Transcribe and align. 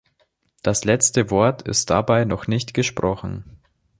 Das 0.63 0.83
letzte 0.83 1.29
Wort 1.29 1.61
ist 1.61 1.91
dabei 1.91 2.25
noch 2.25 2.47
nicht 2.47 2.73
gesprochen. 2.73 3.59